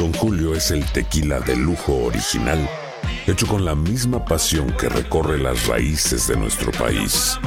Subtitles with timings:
[0.00, 2.66] Don Julio es el tequila de lujo original,
[3.26, 7.38] hecho con la misma pasión que recorre las raíces de nuestro país.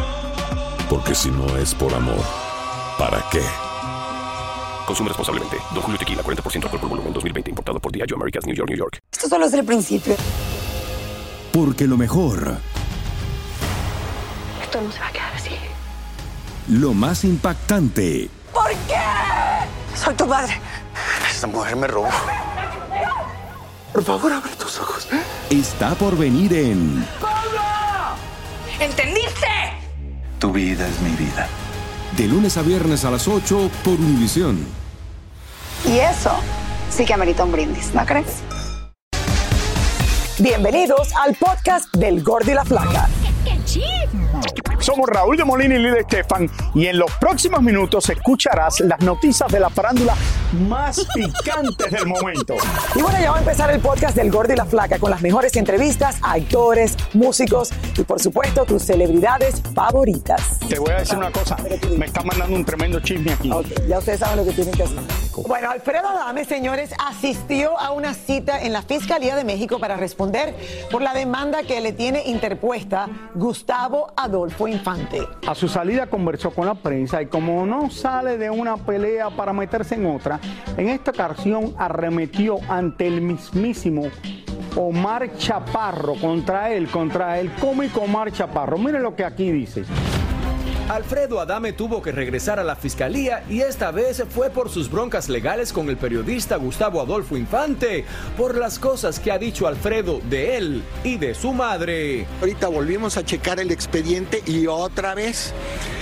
[0.88, 2.24] Porque si no es por amor,
[3.00, 3.41] ¿para qué?
[4.86, 5.58] Consume responsablemente.
[5.74, 7.50] Don Julio Tequila, 40% alcohol por volumen, 2020.
[7.50, 8.99] Importado por Diageo Americas, New York, New York.
[9.12, 10.16] Esto solo es el principio.
[11.52, 12.58] Porque lo mejor,
[14.62, 15.55] Esto no se va a quedar así.
[16.68, 19.02] lo más impactante, ¿Por qué?
[19.96, 20.62] Soy tu madre.
[21.27, 22.08] Esta mujer me robó.
[23.94, 25.08] Por favor, abre tus ojos.
[25.52, 27.06] está por venir en
[28.80, 29.48] ¿Entendiste?
[30.40, 31.48] Tu vida es mi vida.
[32.18, 34.66] De lunes a viernes a las 8 por Univisión.
[35.85, 36.32] Y eso
[36.90, 38.41] sí que amerita un brindis, ¿no crees?
[40.40, 43.07] Bienvenidos al podcast del Gordo y la Flaca.
[44.84, 49.49] Somos Raúl de Molina y Lidia Estefan y en los próximos minutos escucharás las noticias
[49.49, 50.13] de la farándula
[50.67, 52.55] más picantes del momento.
[52.93, 55.21] Y bueno, ya va a empezar el podcast del Gordo y la Flaca con las
[55.21, 60.59] mejores entrevistas a actores, músicos y por supuesto tus celebridades favoritas.
[60.67, 61.55] Te voy a decir una cosa,
[61.98, 63.51] me está mandando un tremendo chisme aquí.
[63.87, 65.00] Ya ustedes saben lo que tienen que hacer.
[65.47, 70.53] Bueno, Alfredo Adame, señores, asistió a una cita en la Fiscalía de México para responder
[70.91, 75.22] por la demanda que le tiene interpuesta Gustavo Adolfo Infante.
[75.47, 79.53] A su salida conversó con la prensa y como no sale de una pelea para
[79.53, 80.40] meterse en otra,
[80.78, 84.03] en esta ocasión arremetió ante el mismísimo
[84.75, 88.79] Omar Chaparro contra él, contra el cómico Omar Chaparro.
[88.79, 89.84] Miren lo que aquí dice.
[90.94, 95.28] Alfredo Adame tuvo que regresar a la fiscalía y esta vez fue por sus broncas
[95.28, 98.06] legales con el periodista Gustavo Adolfo Infante,
[98.38, 102.28] por las cosas que ha dicho Alfredo de él y de su madre.
[102.41, 105.51] Ahorita volvimos a checar el expediente y otra vez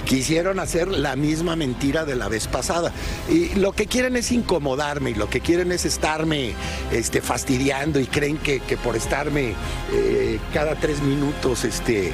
[0.05, 2.91] quisieron hacer la misma mentira de la vez pasada.
[3.29, 6.53] Y lo que quieren es incomodarme y lo que quieren es estarme
[6.91, 9.53] este, fastidiando y creen que, que por estarme
[9.93, 12.11] eh, cada tres minutos este,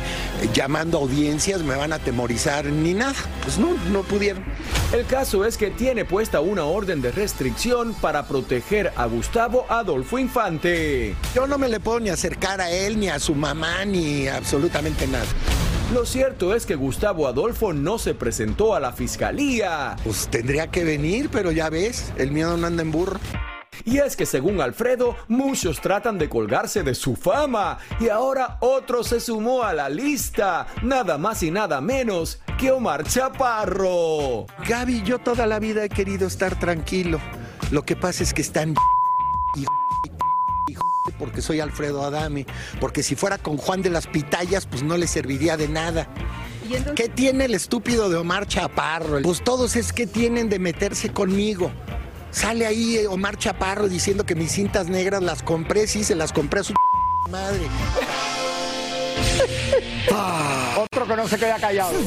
[0.53, 3.15] llamando audiencias me van a atemorizar ni nada.
[3.43, 4.43] Pues no, no pudieron.
[4.93, 10.19] El caso es que tiene puesta una orden de restricción para proteger a Gustavo Adolfo
[10.19, 11.15] Infante.
[11.35, 15.07] Yo no me le puedo ni acercar a él, ni a su mamá, ni absolutamente
[15.07, 15.25] nada.
[15.93, 19.95] Lo cierto es que Gustavo Adolfo no se presentó a la fiscalía.
[20.03, 23.19] Pues tendría que venir, pero ya ves, el miedo no anda en burro.
[23.85, 29.03] Y es que según Alfredo, muchos tratan de colgarse de su fama y ahora otro
[29.03, 34.45] se sumó a la lista, nada más y nada menos que Omar Chaparro.
[34.67, 37.19] Gaby, yo toda la vida he querido estar tranquilo.
[37.71, 38.73] Lo que pasa es que están
[39.55, 39.65] y
[41.19, 42.45] porque soy Alfredo Adame,
[42.79, 46.07] porque si fuera con Juan de las Pitayas, pues no le serviría de nada.
[46.95, 49.21] ¿Qué tiene el estúpido de Omar Chaparro?
[49.21, 51.71] Pues todos es que tienen de meterse conmigo.
[52.31, 56.33] Sale ahí eh, Omar Chaparro diciendo que mis cintas negras las compré, sí, se las
[56.33, 56.73] compré a su
[57.29, 57.61] madre.
[60.77, 61.97] Otro que no se queda callado.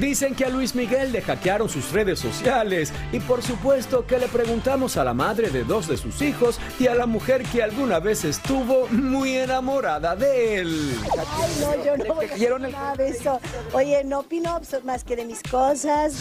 [0.00, 4.28] Dicen que a Luis Miguel le hackearon sus redes sociales y por supuesto que le
[4.28, 8.00] preguntamos a la madre de dos de sus hijos y a la mujer que alguna
[8.00, 10.96] vez estuvo muy enamorada de él.
[11.18, 13.38] Ay, no, yo no voy a nada de eso.
[13.74, 16.14] Oye, no opino más que de mis cosas.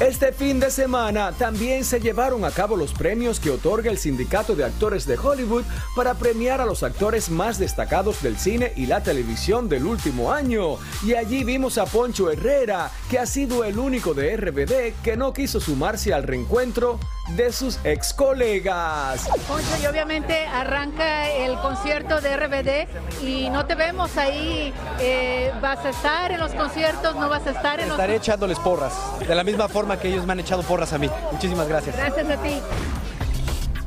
[0.00, 4.54] Este fin de semana también se llevaron a cabo los premios que otorga el Sindicato
[4.54, 5.64] de Actores de Hollywood
[5.96, 10.76] para premiar a los actores más destacados del cine y la televisión del último año.
[11.04, 15.32] Y allí vimos a Poncho Herrera, que ha sido el único de RBD que no
[15.32, 19.28] quiso sumarse al reencuentro de sus ex colegas.
[19.46, 24.72] Poncho, y obviamente arranca el concierto de RBD y no te vemos ahí.
[25.00, 27.14] eh, ¿Vas a estar en los conciertos?
[27.16, 28.92] ¿No vas a estar en los Estaré echándoles porras,
[29.26, 31.10] de la misma forma que ellos me han echado porras a mí.
[31.32, 31.96] Muchísimas gracias.
[31.96, 32.60] Gracias a ti.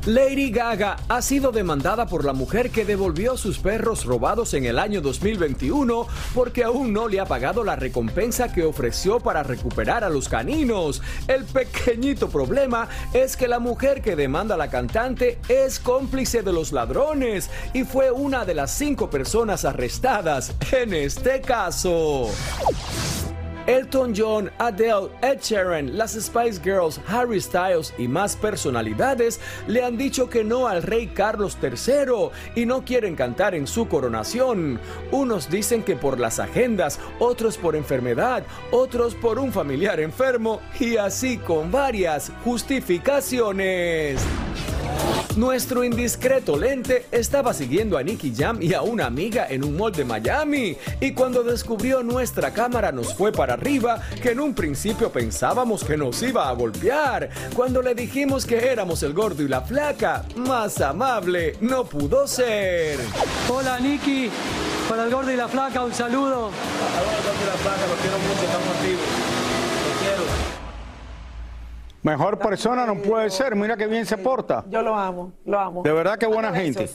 [0.06, 4.80] Lady Gaga ha sido demandada por la mujer que devolvió sus perros robados en el
[4.80, 10.10] año 2021 porque aún no le ha pagado la recompensa que ofreció para recuperar a
[10.10, 11.02] los caninos.
[11.28, 16.52] El pequeñito problema es que la mujer que demanda a la cantante es cómplice de
[16.52, 22.28] los ladrones y fue una de las cinco personas arrestadas en este caso.
[23.66, 29.96] Elton John, Adele, Ed Sheeran, las Spice Girls, Harry Styles y más personalidades le han
[29.96, 32.30] dicho que no al rey Carlos III
[32.60, 34.80] y no quieren cantar en su coronación.
[35.10, 40.96] Unos dicen que por las agendas, otros por enfermedad, otros por un familiar enfermo y
[40.96, 44.20] así con varias justificaciones.
[45.36, 49.90] Nuestro indiscreto lente estaba siguiendo a Nicky Jam y a una amiga en un mall
[49.90, 55.10] de Miami y cuando descubrió nuestra cámara nos fue para arriba que en un principio
[55.10, 57.30] pensábamos que nos iba a golpear.
[57.56, 62.98] Cuando le dijimos que éramos el gordo y la flaca, más amable no pudo ser.
[63.48, 64.28] Hola Nicky,
[64.86, 66.48] para el gordo y la flaca un saludo.
[66.48, 69.31] Hola gordo y la flaca, los quiero mucho, estamos activos.
[72.02, 74.64] Mejor persona no puede ser, mira qué bien se porta.
[74.68, 75.82] Yo lo amo, lo amo.
[75.84, 76.90] De verdad que buena gente.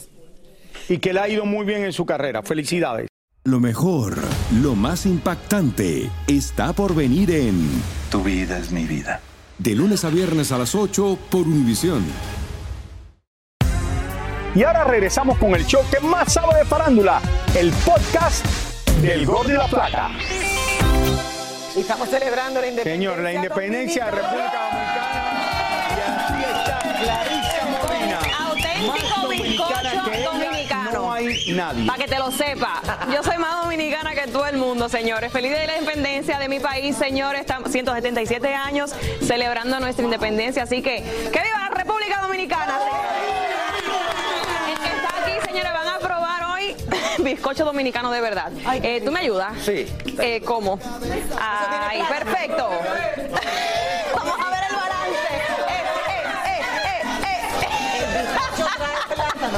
[0.88, 2.42] Y que le ha ido muy bien en su carrera.
[2.42, 3.08] Felicidades.
[3.44, 4.18] Lo mejor,
[4.60, 9.20] lo más impactante, está por venir en Tu vida es mi vida.
[9.56, 12.04] De lunes a viernes a las 8 por Univisión.
[14.54, 17.22] Y ahora regresamos con el show que más sabe de farándula,
[17.58, 18.44] el podcast
[19.00, 20.10] del Gordo y la Plata.
[21.76, 22.92] Estamos celebrando la independencia.
[22.92, 24.87] Señor, la independencia de República Dominicana.
[31.52, 31.86] Nadie.
[31.86, 32.80] Para que te lo sepa,
[33.12, 35.32] yo soy más dominicana que todo el mundo, señores.
[35.32, 37.40] Feliz de la independencia de mi país, señores.
[37.40, 41.02] Estamos 177 años celebrando nuestra independencia, así que
[41.32, 42.78] que viva la República Dominicana.
[44.70, 46.74] El que está aquí, señores, van a probar hoy
[47.24, 48.52] bizcocho dominicano de verdad.
[48.82, 49.52] Eh, ¿Tú me ayudas?
[49.64, 49.86] Sí.
[50.18, 50.78] Eh, ¿Cómo?
[51.40, 52.70] Ay, perfecto.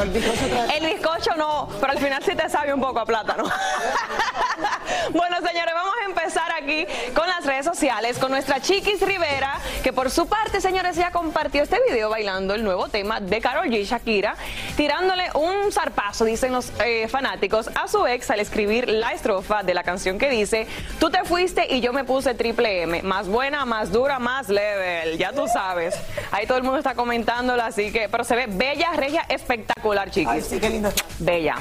[0.01, 3.45] El bizcocho no, pero al final sí te sabe un poco a plátano.
[5.13, 9.93] bueno, señores, vamos a empezar aquí con las redes sociales, con nuestra Chiquis Rivera, que
[9.93, 13.85] por su parte, señores, ya compartió este video bailando el nuevo tema de Karol G,
[13.85, 14.37] Shakira,
[14.75, 19.75] tirándole un zarpazo, dicen los eh, fanáticos, a su ex al escribir la estrofa de
[19.75, 20.67] la canción que dice,
[20.99, 25.19] tú te fuiste y yo me puse triple M, más buena, más dura, más level,
[25.19, 25.95] ya tú sabes.
[26.31, 30.29] Ahí todo el mundo está comentándolo, así que, pero se ve bella, regia, espectacular, chiquis.
[30.29, 30.91] Ay, sí, qué lindo.
[31.19, 31.57] Bella.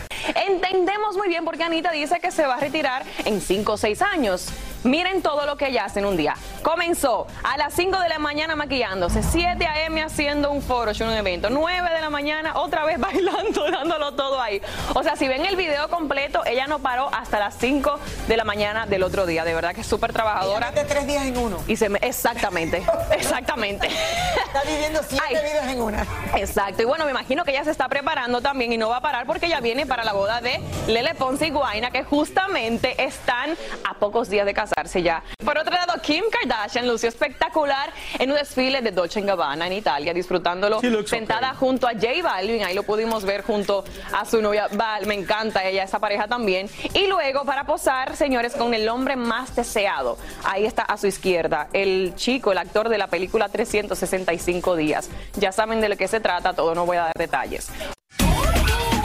[0.47, 4.01] Entendemos muy bien porque Anita dice que se va a retirar en 5 o 6
[4.01, 4.47] años.
[4.83, 6.35] Miren todo lo que ella hace en un día.
[6.63, 10.01] Comenzó a las 5 de la mañana maquillándose, 7 a.m.
[10.01, 14.61] haciendo un foro, un evento, 9 de la mañana otra vez bailando, dándolo todo ahí.
[14.93, 18.45] O sea, si ven el video completo, ella no paró hasta las 5 de la
[18.45, 19.43] mañana del otro día.
[19.43, 20.71] De verdad que es súper trabajadora.
[20.71, 21.57] De tres días en uno.
[21.67, 22.81] Y se me, exactamente,
[23.11, 23.87] exactamente.
[23.87, 25.35] Está viviendo siete Ay.
[25.35, 26.05] vidas en una.
[26.35, 29.01] Exacto, y bueno, me imagino que ella se está preparando también y no va a
[29.01, 33.57] parar porque ella viene para la boda de Lele Ponce y Guaina, que justamente están
[33.83, 34.69] a pocos días de casarse
[35.01, 35.24] ya.
[35.44, 40.13] Por otro lado, Kim Kardashian lució espectacular en un desfile de Dolce Gabbana en Italia,
[40.13, 41.60] disfrutándolo sentada okay.
[41.60, 43.83] junto a J Balvin, ahí lo pudimos ver junto
[44.13, 46.69] a su novia Val, me encanta ella, esa pareja también.
[46.94, 51.68] Y luego para posar, señores, con el hombre más deseado, ahí está a su izquierda,
[51.74, 55.10] el chico, el actor de la película 365 días.
[55.36, 57.72] Ya saben de lo que se trata, todo no voy a dar detalles.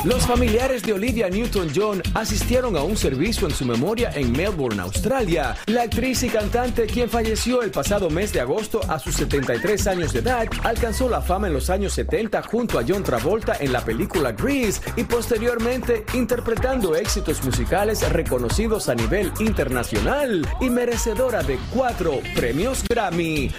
[0.04, 5.56] Los familiares de Olivia Newton-John asistieron a un servicio en su memoria en Melbourne, Australia.
[5.64, 10.12] La actriz y cantante, quien falleció el pasado mes de agosto a sus 73 años
[10.12, 13.82] de edad, alcanzó la fama en los años 70 junto a John Travolta en la
[13.82, 22.20] película Grease y posteriormente interpretando éxitos musicales reconocidos a nivel internacional y merecedora de cuatro
[22.34, 23.54] premios Grammy.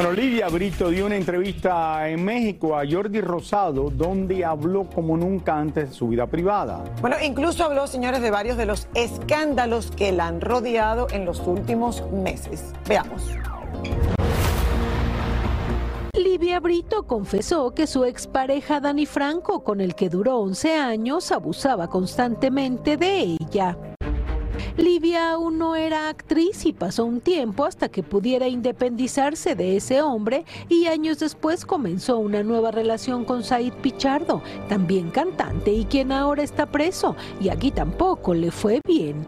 [0.00, 5.58] Bueno, Lidia Brito dio una entrevista en México a Jordi Rosado, donde habló como nunca
[5.58, 6.82] antes de su vida privada.
[7.02, 11.40] Bueno, incluso habló, señores, de varios de los escándalos que la han rodeado en los
[11.40, 12.72] últimos meses.
[12.88, 13.28] Veamos.
[16.14, 21.88] Livia Brito confesó que su expareja Dani Franco, con el que duró 11 años, abusaba
[21.88, 23.76] constantemente de ella.
[24.80, 30.00] Livia aún no era actriz y pasó un tiempo hasta que pudiera independizarse de ese
[30.00, 36.12] hombre y años después comenzó una nueva relación con Said Pichardo, también cantante y quien
[36.12, 39.26] ahora está preso, y aquí tampoco le fue bien.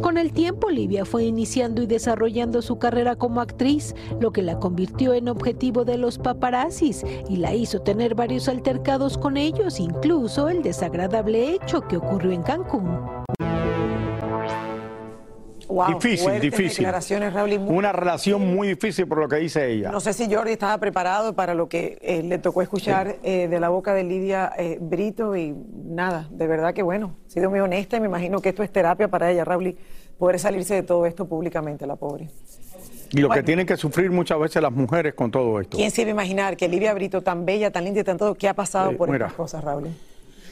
[0.00, 4.60] Con el tiempo, Livia fue iniciando y desarrollando su carrera como actriz, lo que la
[4.60, 10.48] convirtió en objetivo de los paparazzis y la hizo tener varios altercados con ellos, incluso
[10.48, 13.17] el desagradable hecho que ocurrió en Cancún.
[15.78, 16.78] Wow, difícil, difícil.
[16.78, 19.90] declaraciones, Raúl, y muy- Una relación muy difícil por lo que dice ella.
[19.92, 23.60] No sé si Jordi estaba preparado para lo que eh, le tocó escuchar eh, de
[23.60, 25.54] la boca de Lidia eh, Brito y
[25.84, 28.72] nada, de verdad que bueno, ha sido muy honesta y me imagino que esto es
[28.72, 29.76] terapia para ella, Raúl.
[30.18, 32.28] poder salirse de todo esto públicamente, la pobre.
[33.10, 35.76] Y lo que tienen que sufrir muchas veces las mujeres con todo esto.
[35.76, 38.34] ¿Quién se iba a imaginar que Livia Brito, tan bella, tan linda y tan todo,
[38.34, 39.26] qué ha pasado por mira.
[39.26, 39.88] estas cosas, Raúl?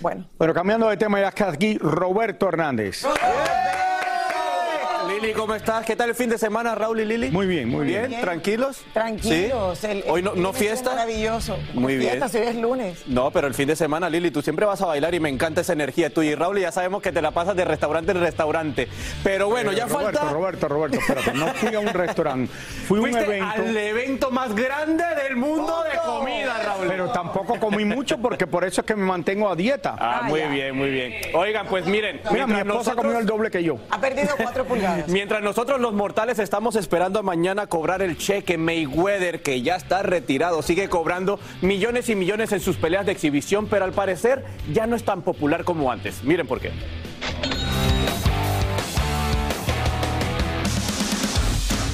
[0.00, 0.24] Bueno.
[0.38, 3.02] Bueno, cambiando de tema, ya está aquí Roberto Hernández.
[5.20, 5.84] Lili, ¿cómo estás?
[5.86, 7.30] ¿Qué tal el fin de semana, Raúl y Lili?
[7.30, 8.08] Muy bien, muy bien.
[8.08, 8.20] ¿Bien?
[8.20, 8.82] ¿Tranquilos?
[8.92, 9.78] Tranquilos.
[9.78, 9.86] ¿Sí?
[9.86, 10.90] el- ¿Hoy no, no fiesta?
[10.90, 11.56] Maravilloso.
[11.74, 12.10] Muy bien.
[12.10, 13.02] Fiesta, si hoy es lunes.
[13.06, 15.62] No, pero el fin de semana, Lili, tú siempre vas a bailar y me encanta
[15.62, 16.30] esa energía tuya.
[16.32, 18.88] Y Raúl, ya sabemos que te la pasas de restaurante en restaurante.
[19.24, 20.32] Pero bueno, Eh, ya Roberto, falta...
[20.32, 22.52] Roberto, Roberto, espérate, no fui a un restaurante,
[22.86, 23.46] fui a un evento.
[23.54, 26.86] al evento más grande del mundo de comida, Raúl.
[26.88, 29.96] Pero tampoco comí mucho porque por eso es que me mantengo a dieta.
[29.98, 31.14] Ah, muy bien, muy bien.
[31.34, 33.78] Oigan, pues miren, Mira, mi esposa nosotros- comió el doble que yo.
[33.90, 35.05] Ha perdido cuatro pulgadas.
[35.08, 40.02] Mientras nosotros los mortales estamos esperando a mañana cobrar el cheque, Mayweather, que ya está
[40.02, 44.88] retirado, sigue cobrando millones y millones en sus peleas de exhibición, pero al parecer ya
[44.88, 46.24] no es tan popular como antes.
[46.24, 46.72] Miren por qué.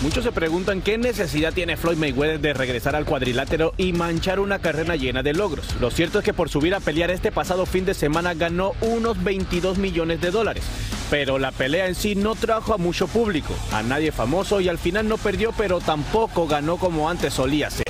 [0.00, 4.58] Muchos se preguntan qué necesidad tiene Floyd Mayweather de regresar al cuadrilátero y manchar una
[4.58, 5.76] carrera llena de logros.
[5.80, 9.22] Lo cierto es que por subir a pelear este pasado fin de semana ganó unos
[9.22, 10.64] 22 millones de dólares.
[11.12, 14.78] Pero la pelea en sí no trajo a mucho público, a nadie famoso y al
[14.78, 17.84] final no perdió, pero tampoco ganó como antes solía ser.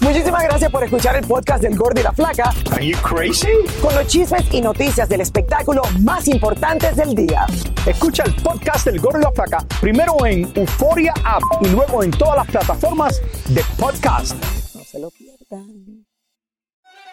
[0.00, 2.54] Muchísimas gracias por escuchar el podcast del Gordo y la Flaca.
[2.72, 3.48] Are you crazy?
[3.82, 7.44] Con los chismes y noticias del espectáculo más importantes del día.
[7.84, 12.12] Escucha el podcast del Gordo y la Flaca primero en Euforia App y luego en
[12.12, 14.42] todas las plataformas de podcast.
[14.74, 15.93] No se lo pierdan.